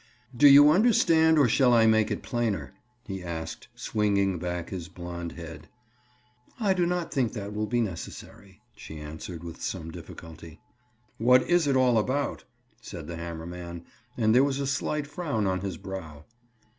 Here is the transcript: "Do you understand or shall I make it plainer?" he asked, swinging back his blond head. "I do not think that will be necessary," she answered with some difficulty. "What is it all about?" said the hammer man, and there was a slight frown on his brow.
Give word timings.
"Do 0.35 0.47
you 0.47 0.71
understand 0.71 1.37
or 1.37 1.47
shall 1.47 1.75
I 1.75 1.85
make 1.85 2.09
it 2.09 2.23
plainer?" 2.23 2.73
he 3.05 3.21
asked, 3.23 3.67
swinging 3.75 4.39
back 4.39 4.71
his 4.71 4.89
blond 4.89 5.33
head. 5.33 5.67
"I 6.59 6.73
do 6.73 6.87
not 6.87 7.13
think 7.13 7.33
that 7.33 7.53
will 7.53 7.67
be 7.67 7.81
necessary," 7.81 8.61
she 8.75 8.97
answered 8.97 9.43
with 9.43 9.61
some 9.61 9.91
difficulty. 9.91 10.59
"What 11.19 11.43
is 11.43 11.67
it 11.67 11.75
all 11.77 11.99
about?" 11.99 12.45
said 12.81 13.05
the 13.05 13.17
hammer 13.17 13.45
man, 13.45 13.85
and 14.17 14.33
there 14.33 14.43
was 14.43 14.59
a 14.59 14.65
slight 14.65 15.05
frown 15.05 15.45
on 15.45 15.59
his 15.59 15.77
brow. 15.77 16.25